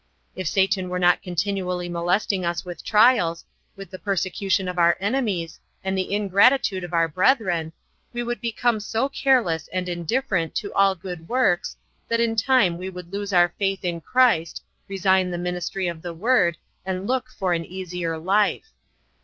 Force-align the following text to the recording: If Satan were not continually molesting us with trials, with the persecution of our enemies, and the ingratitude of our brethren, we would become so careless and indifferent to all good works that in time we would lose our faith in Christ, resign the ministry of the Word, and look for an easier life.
If 0.35 0.47
Satan 0.47 0.89
were 0.89 0.97
not 0.97 1.21
continually 1.21 1.87
molesting 1.87 2.43
us 2.43 2.65
with 2.65 2.83
trials, 2.83 3.45
with 3.75 3.91
the 3.91 3.99
persecution 3.99 4.67
of 4.67 4.79
our 4.79 4.97
enemies, 4.99 5.59
and 5.83 5.95
the 5.95 6.11
ingratitude 6.15 6.83
of 6.83 6.91
our 6.91 7.07
brethren, 7.07 7.71
we 8.11 8.23
would 8.23 8.41
become 8.41 8.79
so 8.79 9.09
careless 9.09 9.67
and 9.67 9.87
indifferent 9.87 10.55
to 10.55 10.73
all 10.73 10.95
good 10.95 11.29
works 11.29 11.77
that 12.07 12.19
in 12.19 12.35
time 12.35 12.79
we 12.79 12.89
would 12.89 13.13
lose 13.13 13.31
our 13.31 13.53
faith 13.59 13.85
in 13.85 14.01
Christ, 14.01 14.63
resign 14.87 15.29
the 15.29 15.37
ministry 15.37 15.87
of 15.87 16.01
the 16.01 16.15
Word, 16.15 16.57
and 16.83 17.05
look 17.05 17.29
for 17.29 17.53
an 17.53 17.63
easier 17.63 18.17
life. 18.17 18.71